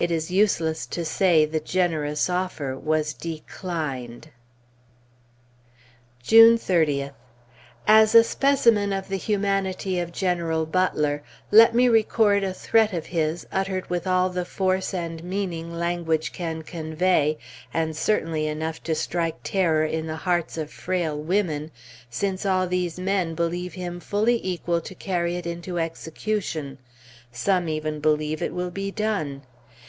[0.00, 4.28] It is useless to say the generous offer was declined.
[6.22, 7.14] June 30th.
[7.84, 13.06] As a specimen of the humanity of General Butler, let me record a threat of
[13.06, 17.36] his uttered with all the force and meaning language can convey,
[17.74, 21.72] and certainly enough to strike terror in the hearts of frail women,
[22.08, 26.78] since all these men believe him fully equal to carry it into execution;
[27.32, 29.42] some even believe it will be done.